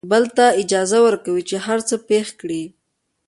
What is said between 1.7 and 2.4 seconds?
څه پېښ